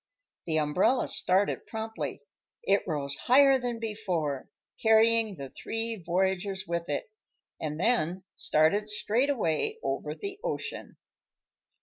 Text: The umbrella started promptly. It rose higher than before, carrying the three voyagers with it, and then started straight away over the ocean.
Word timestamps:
The 0.47 0.57
umbrella 0.57 1.07
started 1.07 1.67
promptly. 1.67 2.23
It 2.63 2.81
rose 2.87 3.15
higher 3.17 3.59
than 3.59 3.77
before, 3.79 4.49
carrying 4.81 5.35
the 5.35 5.51
three 5.51 5.95
voyagers 5.95 6.65
with 6.65 6.89
it, 6.89 7.11
and 7.59 7.79
then 7.79 8.23
started 8.35 8.89
straight 8.89 9.29
away 9.29 9.77
over 9.83 10.15
the 10.15 10.39
ocean. 10.43 10.97